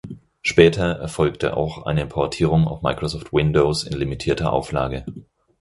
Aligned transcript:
Später 0.41 0.93
erfolgte 0.93 1.55
auch 1.55 1.85
eine 1.85 2.07
Portierung 2.07 2.67
auf 2.67 2.81
Microsoft 2.81 3.33
Windows 3.33 3.83
in 3.83 3.95
limitierter 3.95 4.51
Auflage. 4.51 5.05